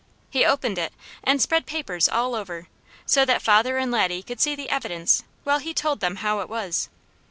[0.31, 2.67] He opened it and spread papers all over,
[3.05, 6.49] so that father and Laddie could see the evidence, while he told them how it
[6.49, 6.89] was.